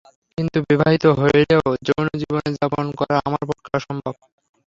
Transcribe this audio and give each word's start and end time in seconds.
কিন্তু 0.37 0.57
বিবাহিত 0.67 1.05
হইলেও 1.19 1.63
যৌন-জীবন 1.87 2.45
যাপন 2.57 2.85
করা 2.99 3.15
আমার 3.27 3.43
পক্ষে 3.49 3.71
অসম্ভব। 3.77 4.13